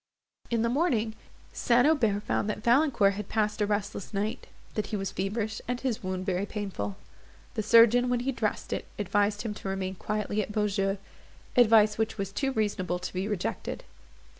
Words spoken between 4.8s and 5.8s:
he was feverish, and